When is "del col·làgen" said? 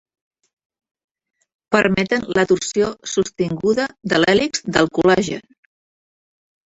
4.79-5.45